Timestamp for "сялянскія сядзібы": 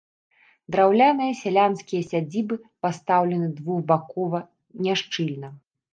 1.41-2.55